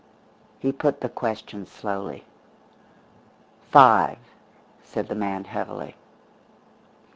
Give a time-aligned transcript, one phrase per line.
[0.57, 2.25] He put the question slowly.
[3.69, 4.17] "Five,"
[4.81, 5.95] said the man heavily.